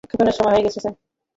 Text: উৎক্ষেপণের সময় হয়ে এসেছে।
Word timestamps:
উৎক্ষেপণের 0.03 0.35
সময় 0.37 0.53
হয়ে 0.53 0.63
এসেছে। 0.63 0.89